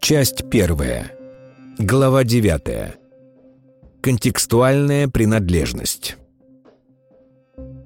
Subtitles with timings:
[0.00, 1.12] Часть первая.
[1.78, 2.96] Глава девятая.
[4.00, 6.16] Контекстуальная принадлежность.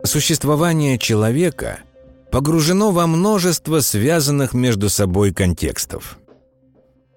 [0.04, 1.80] Существование человека
[2.30, 6.19] погружено во множество связанных между собой контекстов.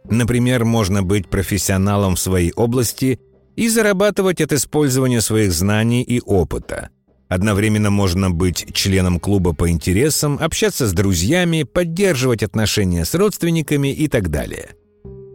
[0.09, 3.19] Например, можно быть профессионалом в своей области
[3.55, 6.89] и зарабатывать от использования своих знаний и опыта.
[7.29, 14.07] Одновременно можно быть членом клуба по интересам, общаться с друзьями, поддерживать отношения с родственниками и
[14.07, 14.71] так далее.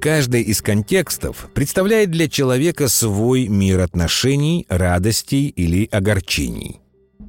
[0.03, 6.80] Каждый из контекстов представляет для человека свой мир отношений, радостей или огорчений.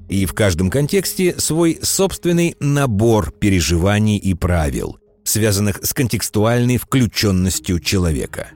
[0.09, 8.48] И в каждом контексте свой собственный набор переживаний и правил, связанных с контекстуальной включенностью человека.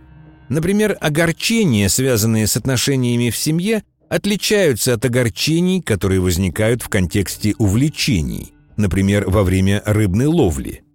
[0.50, 8.52] Например, огорчения, связанные с отношениями в семье, отличаются от огорчений, которые возникают в контексте увлечений,
[8.78, 10.82] например, во время рыбной ловли–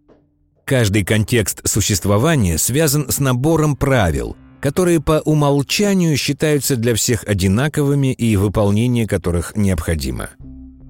[0.65, 8.37] Каждый контекст существования связан с набором правил, которые по умолчанию считаются для всех одинаковыми и
[8.37, 10.31] выполнение которых необходимо.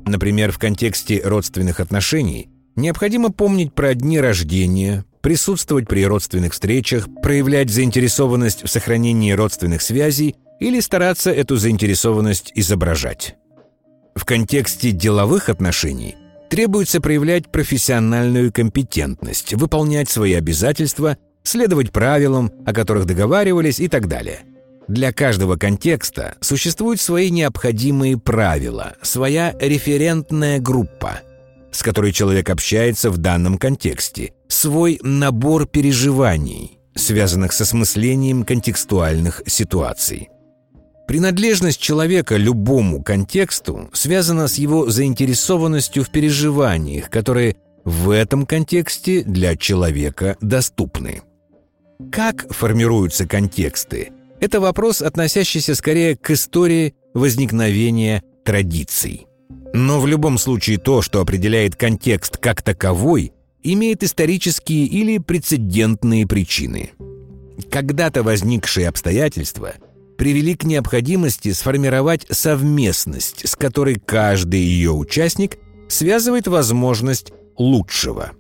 [0.04, 7.70] Например, в контексте родственных отношений необходимо помнить про дни рождения, присутствовать при родственных встречах, проявлять
[7.70, 13.36] заинтересованность в сохранении родственных связей или стараться эту заинтересованность изображать.
[14.14, 16.16] В контексте деловых отношений
[16.52, 24.40] требуется проявлять профессиональную компетентность, выполнять свои обязательства, следовать правилам, о которых договаривались и так далее.
[24.86, 31.20] Для каждого контекста существуют свои необходимые правила, своя референтная группа,
[31.70, 40.28] с которой человек общается в данном контексте, свой набор переживаний, связанных с осмыслением контекстуальных ситуаций.
[41.12, 49.54] Принадлежность человека любому контексту связана с его заинтересованностью в переживаниях, которые в этом контексте для
[49.54, 51.20] человека доступны.
[52.10, 54.10] Как формируются контексты?
[54.40, 59.26] Это вопрос, относящийся скорее к истории возникновения традиций.
[59.74, 66.92] Но в любом случае то, что определяет контекст как таковой, имеет исторические или прецедентные причины.
[67.70, 69.74] Когда-то возникшие обстоятельства–
[70.16, 75.58] привели к необходимости сформировать совместность, с которой каждый ее участник
[75.88, 78.32] связывает возможность лучшего.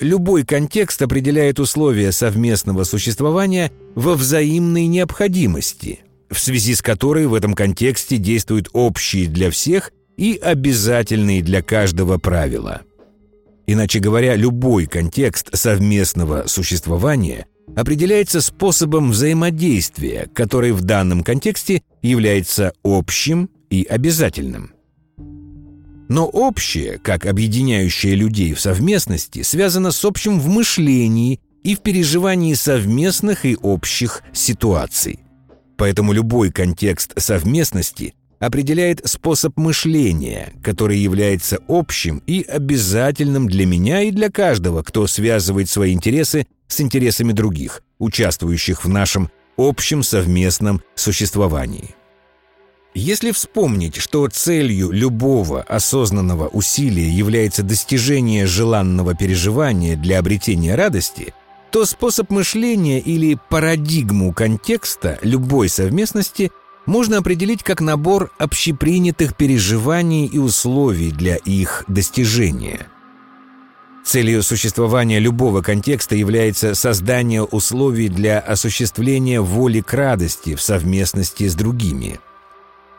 [0.00, 7.54] Любой контекст определяет условия совместного существования во взаимной необходимости, в связи с которой в этом
[7.54, 12.82] контексте действуют общие для всех и обязательные для каждого правила.
[13.66, 23.50] Иначе говоря, любой контекст совместного существования определяется способом взаимодействия, который в данном контексте является общим
[23.70, 24.72] и обязательным.
[26.08, 32.54] Но общее, как объединяющее людей в совместности, связано с общим в мышлении и в переживании
[32.54, 35.20] совместных и общих ситуаций.
[35.76, 44.10] Поэтому любой контекст совместности определяет способ мышления, который является общим и обязательным для меня и
[44.10, 51.94] для каждого, кто связывает свои интересы с интересами других, участвующих в нашем общем совместном существовании.
[52.94, 61.32] Если вспомнить, что целью любого осознанного усилия является достижение желанного переживания для обретения радости,
[61.70, 66.50] то способ мышления или парадигму контекста любой совместности
[66.84, 72.88] можно определить как набор общепринятых переживаний и условий для их достижения–
[74.10, 81.54] Целью существования любого контекста является создание условий для осуществления воли к радости в совместности с
[81.54, 82.18] другими.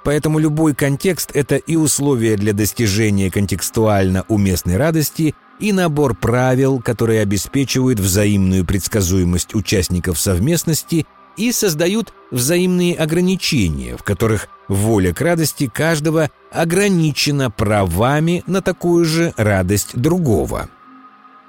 [0.06, 7.20] Поэтому любой контекст– это и условия для достижения контекстуально уместной радости, и набор правил, которые
[7.24, 11.06] обеспечивают взаимную предсказуемость участников совместности
[11.36, 19.34] и создают взаимные ограничения, в которых воля к радости каждого ограничена правами на такую же
[19.36, 20.70] радость другого–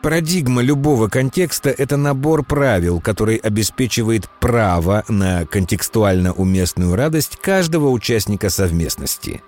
[0.03, 8.51] Парадигма любого контекста– это набор правил, который обеспечивает право на контекстуально уместную радость каждого участника
[8.51, 9.43] совместности.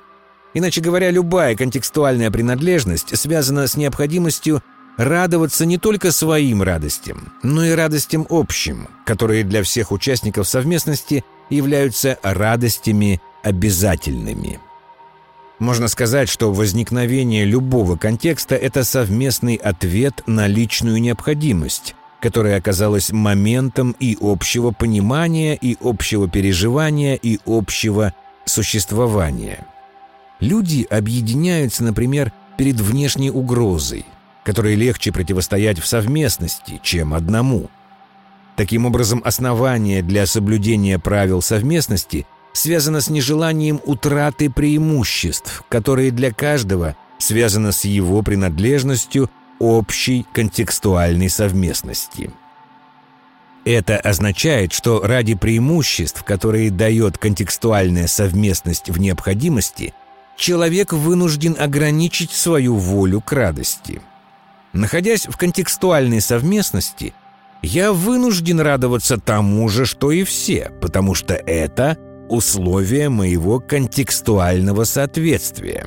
[0.54, 4.62] Иначе говоря, любая контекстуальная принадлежность связана с необходимостью
[4.96, 12.16] радоваться не только своим радостям, но и радостям общим, которые для всех участников совместности являются
[12.22, 14.60] радостями обязательными.
[15.58, 23.94] Можно сказать, что возникновение любого контекста– это совместный ответ на личную необходимость, которая оказалась моментом
[24.00, 28.14] и общего понимания, и общего переживания, и общего
[28.44, 29.66] существования.
[30.40, 34.04] Люди объединяются, например, перед внешней угрозой,
[34.42, 37.70] которой легче противостоять в совместности, чем одному.
[38.56, 46.96] Таким образом, основание для соблюдения правил совместности связано с нежеланием утраты преимуществ, которые для каждого
[47.18, 52.30] связаны с его принадлежностью общей контекстуальной совместности.
[53.64, 59.94] Это означает, что ради преимуществ, которые дает контекстуальная совместность в необходимости,
[60.36, 64.02] человек вынужден ограничить свою волю к радости.
[64.72, 67.14] Находясь в контекстуальной совместности,
[67.62, 71.96] я вынужден радоваться тому же, что и все, потому что это
[72.28, 75.86] условие моего контекстуального соответствия.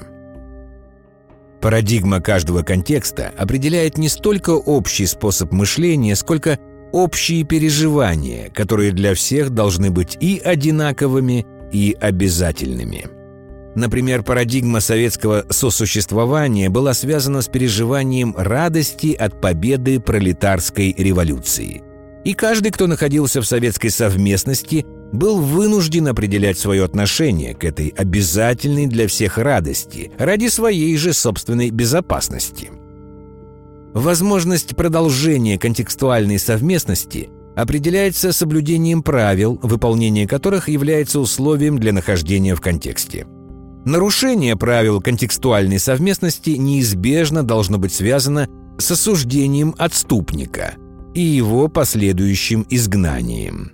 [1.61, 6.59] Парадигма каждого контекста определяет не столько общий способ мышления, сколько
[6.91, 13.05] общие переживания, которые для всех должны быть и одинаковыми, и обязательными.
[13.75, 21.83] Например, парадигма советского сосуществования была связана с переживанием радости от победы пролетарской революции.
[22.23, 28.87] И каждый, кто находился в советской совместности, был вынужден определять свое отношение к этой обязательной
[28.87, 32.71] для всех радости ради своей же собственной безопасности–
[33.97, 43.25] Возможность продолжения контекстуальной совместности определяется соблюдением правил, выполнение которых является условием для нахождения в контексте.
[43.85, 50.75] Нарушение правил контекстуальной совместности неизбежно должно быть связано с осуждением отступника
[51.15, 53.71] и его последующим изгнанием.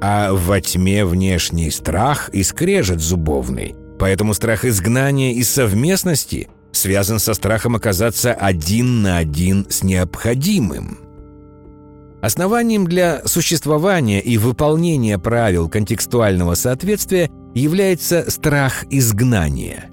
[0.00, 7.34] А во тьме внешний страх и скрежет зубовный, поэтому страх изгнания и совместности связан со
[7.34, 10.98] страхом оказаться один на один с необходимым.
[12.20, 19.90] Основанием для существования и выполнения правил контекстуального соответствия является страх изгнания.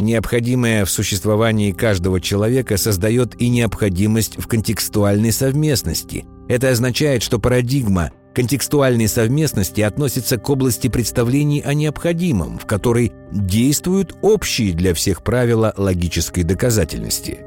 [0.00, 6.24] Необходимое в существовании каждого человека создает и необходимость в контекстуальной совместности.
[6.48, 14.14] Это означает, что парадигма контекстуальной совместности относится к области представлений о необходимом, в которой действуют
[14.22, 17.40] общие для всех правила логической доказательности.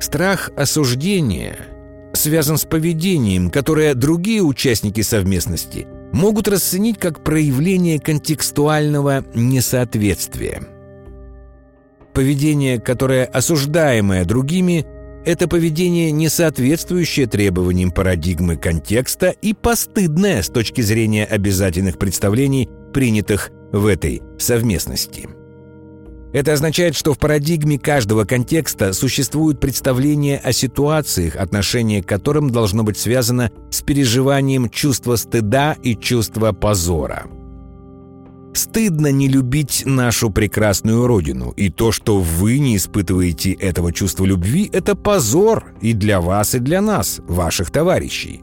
[0.00, 1.60] Страх осуждения
[2.12, 10.60] связан с поведением, которое другие участники совместности могут расценить как проявление контекстуального несоответствия.
[12.14, 14.84] Поведение, которое осуждаемое другими–
[15.28, 23.50] это поведение, не соответствующее требованиям парадигмы контекста и постыдное с точки зрения обязательных представлений, принятых
[23.70, 25.28] в этой совместности.
[26.32, 32.82] Это означает, что в парадигме каждого контекста существует представление о ситуациях, отношение к которым должно
[32.82, 37.26] быть связано с переживанием чувства стыда и чувства позора–
[38.58, 44.68] Стыдно не любить нашу прекрасную родину, и то, что вы не испытываете этого чувства любви,
[44.72, 48.42] это позор и для вас, и для нас, ваших товарищей.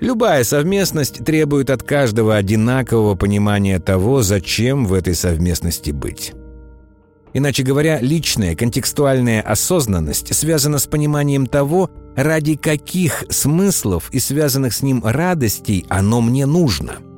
[0.00, 6.34] Любая совместность требует от каждого одинакового понимания того, зачем в этой совместности быть.
[7.32, 14.82] Иначе говоря, личная контекстуальная осознанность связана с пониманием того, ради каких смыслов и связанных с
[14.82, 16.96] ним радостей оно мне нужно–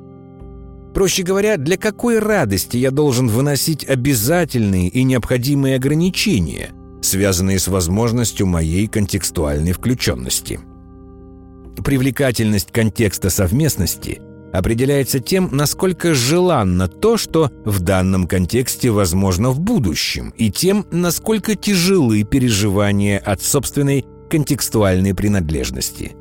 [0.97, 6.71] Проще говоря, для какой радости я должен выносить обязательные и необходимые ограничения,
[7.03, 10.59] связанные с возможностью моей контекстуальной включенности.
[11.85, 14.19] Привлекательность контекста совместности
[14.51, 21.53] определяется тем, насколько желанно то, что в данном контексте возможно в будущем, и тем, насколько
[21.53, 26.13] тяжелы переживания от собственной контекстуальной принадлежности.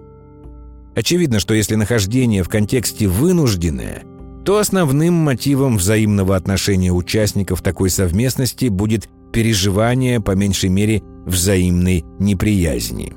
[0.94, 4.02] Очевидно, что если нахождение в контексте вынужденное–
[4.46, 13.12] то основным мотивом взаимного отношения участников такой совместности будет переживание, по меньшей мере, взаимной неприязни.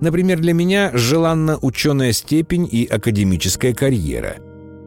[0.00, 4.36] Например, для меня желанна ученая степень и академическая карьера.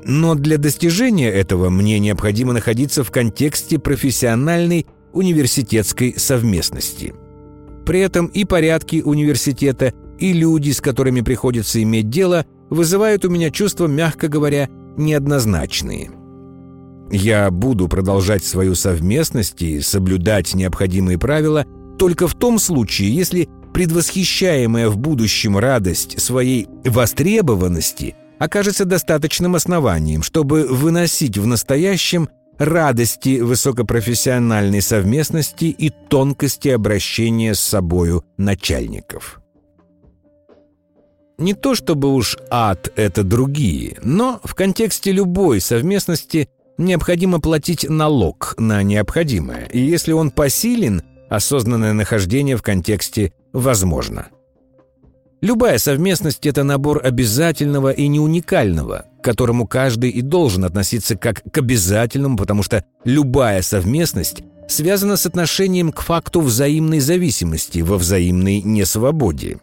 [0.04, 7.14] Но для достижения этого мне необходимо находиться в контексте профессиональной университетской совместности.
[7.86, 13.52] При этом и порядки университета, и люди, с которыми приходится иметь дело, вызывают у меня
[13.52, 16.12] чувство, мягко говоря, неоднозначные.
[17.12, 21.66] Я буду продолжать свою совместность и соблюдать необходимые правила
[21.98, 30.66] только в том случае, если предвосхищаемая в будущем радость своей востребованности окажется достаточным основанием, чтобы
[30.68, 39.42] выносить в настоящем радости высокопрофессиональной совместности и тонкости обращения с собою начальников.
[41.38, 48.56] Не то чтобы уж ад— это другие, но в контексте любой совместности необходимо платить налог
[48.58, 54.28] на необходимое, и если он посилен, осознанное нахождение в контексте возможно.
[55.42, 61.58] Любая совместность– это набор обязательного и неуникального, к которому каждый и должен относиться как к
[61.58, 69.60] обязательному, потому что любая совместность связана с отношением к факту взаимной зависимости во взаимной несвободе.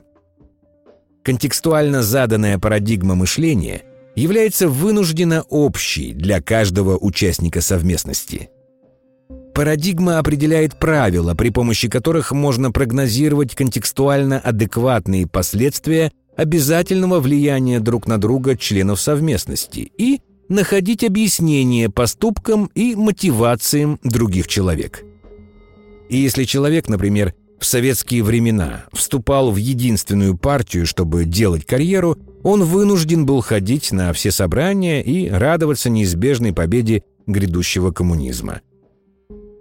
[1.25, 3.83] Контекстуально заданная парадигма мышления
[4.17, 8.51] является вынужденно общей для каждого участника совместности.
[9.55, 18.19] Парадигма определяет правила, при помощи которых можно прогнозировать контекстуально адекватные последствия обязательного влияния друг на
[18.19, 25.05] друга членов совместности и находить объяснение поступкам и мотивациям других человек.
[26.09, 32.65] И если человек, например, в советские времена вступал в единственную партию, чтобы делать карьеру, он
[32.65, 38.63] вынужден был ходить на все собрания и радоваться неизбежной победе грядущего коммунизма.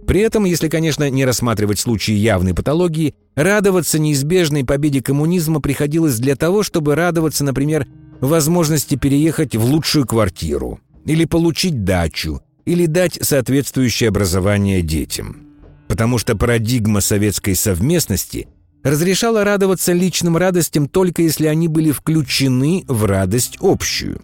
[0.07, 6.35] При этом, если, конечно, не рассматривать случаи явной патологии, радоваться неизбежной победе коммунизма приходилось для
[6.35, 7.85] того, чтобы радоваться, например,
[8.19, 15.50] возможности переехать в лучшую квартиру, или получить дачу, или дать соответствующее образование детям.
[15.91, 18.47] Потому что парадигма советской совместности
[18.81, 24.21] разрешала радоваться личным радостям только если они были включены в радость общую.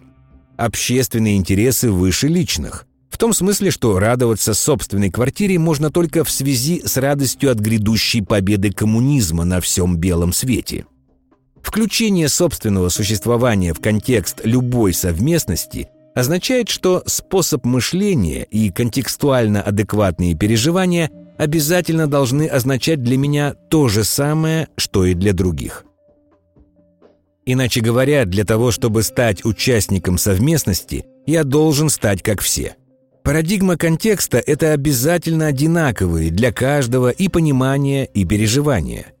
[0.56, 2.86] Общественные интересы выше личных.
[3.10, 8.24] В том смысле, что радоваться собственной квартире можно только в связи с радостью от грядущей
[8.24, 10.86] победы коммунизма на всем белом свете.
[11.62, 21.10] Включение собственного существования в контекст любой совместности означает, что способ мышления и контекстуально адекватные переживания
[21.38, 25.84] обязательно должны означать для меня то же самое, что и для других.
[27.46, 32.76] Иначе говоря, для того, чтобы стать участником совместности, я должен стать как все.
[33.22, 39.06] Парадигма контекста– это обязательно одинаковые для каждого и понимание, и переживание–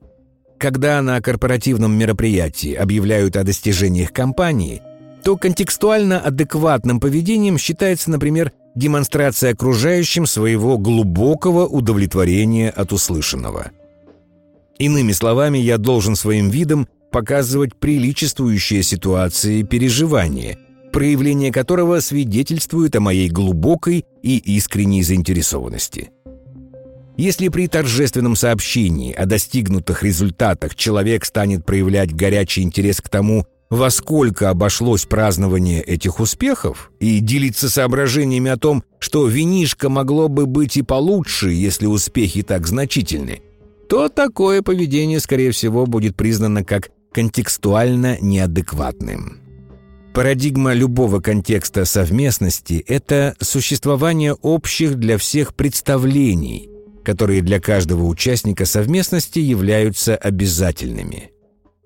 [0.58, 4.82] когда на корпоративном мероприятии объявляют о достижениях компании,
[5.22, 13.72] то контекстуально адекватным поведением считается, например, демонстрация окружающим своего глубокого удовлетворения от услышанного.
[14.78, 20.58] Иными словами, я должен своим видом показывать приличествующие ситуации переживания,
[20.92, 26.10] проявление которого свидетельствует о моей глубокой и искренней заинтересованности–
[27.18, 33.90] если при торжественном сообщении о достигнутых результатах человек станет проявлять горячий интерес к тому, во
[33.90, 40.76] сколько обошлось празднование этих успехов, и делиться соображениями о том, что винишко могло бы быть
[40.76, 43.42] и получше, если успехи так значительны,
[43.88, 49.40] то такое поведение, скорее всего, будет признано как контекстуально неадекватным.
[50.14, 56.70] Парадигма любого контекста совместности– это существование общих для всех представлений–
[57.08, 61.30] которые для каждого участника совместности являются обязательными.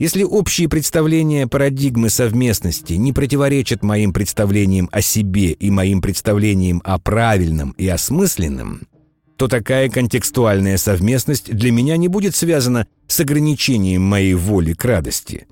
[0.02, 6.98] Если общие представления парадигмы совместности не противоречат моим представлениям о себе и моим представлениям о
[6.98, 8.80] правильном и осмысленном,
[9.36, 15.46] то такая контекстуальная совместность для меня не будет связана с ограничением моей воли к радости.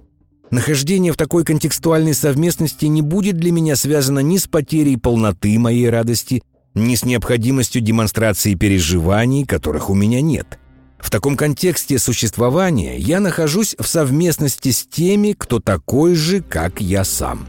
[0.50, 5.88] Нахождение в такой контекстуальной совместности не будет для меня связано ни с потерей полноты моей
[5.88, 6.42] радости,
[6.74, 10.58] ни с необходимостью демонстрации переживаний, которых у меня нет.
[11.00, 17.04] В таком контексте существования я нахожусь в совместности с теми, кто такой же, как я
[17.04, 17.46] сам.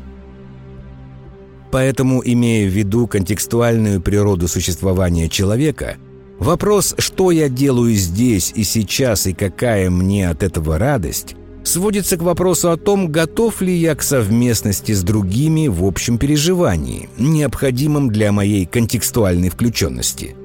[1.71, 5.97] Поэтому, имея в виду контекстуальную природу существования человека,
[6.39, 12.23] вопрос, что я делаю здесь и сейчас и какая мне от этого радость, сводится к
[12.23, 18.31] вопросу о том, готов ли я к совместности с другими в общем переживании, необходимом для
[18.31, 20.35] моей контекстуальной включенности.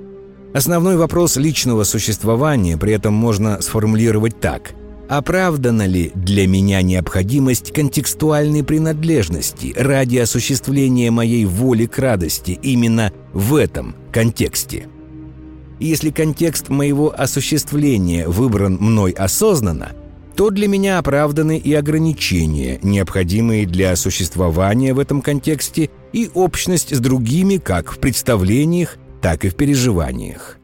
[0.57, 4.73] Основной вопрос личного существования при этом можно сформулировать так.
[5.07, 13.55] Оправдана ли для меня необходимость контекстуальной принадлежности ради осуществления моей воли к радости именно в
[13.55, 14.89] этом контексте?
[15.79, 19.93] Если контекст моего осуществления выбран мной осознанно–
[20.37, 27.01] то для меня оправданы и ограничения, необходимые для существования в этом контексте, и общность с
[27.01, 30.56] другими как в представлениях, так и в переживаниях.